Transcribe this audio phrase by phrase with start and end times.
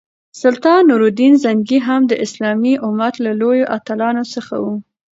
[0.41, 4.75] سلطان نور الدین زنګي هم د اسلامي امت له لویو اتلانو څخه وو.